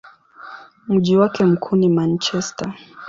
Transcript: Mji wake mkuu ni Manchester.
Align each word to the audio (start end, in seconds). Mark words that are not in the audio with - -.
Mji 0.87 1.17
wake 1.17 1.45
mkuu 1.45 1.75
ni 1.75 1.89
Manchester. 1.89 2.73